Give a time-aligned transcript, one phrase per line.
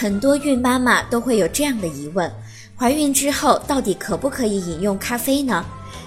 [0.00, 2.32] 很多孕妈妈都会有这样的疑问：
[2.74, 5.62] 怀孕之后到底可不可以饮用咖啡呢？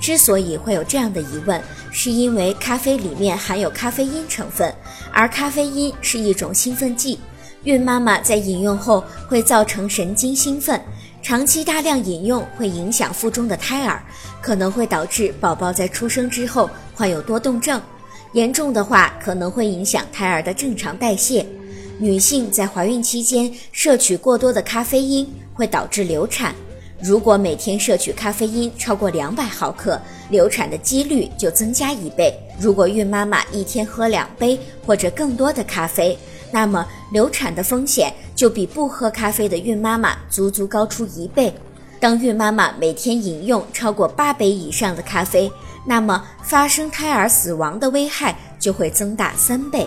[0.00, 4.74] 之所以会有这样的疑问，是因为咖啡里面含有咖啡因成分，
[5.12, 7.20] 而咖啡因是一种兴奋剂。
[7.64, 10.80] 孕妈妈在饮用后会造成神经兴奋，
[11.22, 14.02] 长期大量饮用会影响腹中的胎儿，
[14.40, 17.78] 可能会导致宝宝在出生之后患有多动症，
[18.32, 21.46] 严重的话可能会影响胎儿的正常代谢。
[21.98, 26.54] 女性在怀孕期间摄取过多的咖啡因会导致流产，
[27.00, 32.34] 如果每天摄取咖啡因超过两百毫克，流产的几率就增加一倍。
[32.58, 36.18] 如果孕妈妈一天喝两杯或者更多的咖啡，
[36.50, 41.52] 那么流产的风险就比不喝咖啡的孕妈妈足足高出一倍。
[42.00, 45.50] 当孕妈妈每天饮用超过八杯以上的咖啡，
[45.86, 49.86] 那么发生胎儿死亡的危害就会增大三倍。